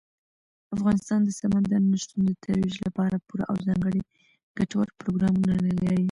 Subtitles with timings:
[0.75, 4.01] افغانستان د سمندر نه شتون د ترویج لپاره پوره او ځانګړي
[4.59, 5.97] ګټور پروګرامونه لري.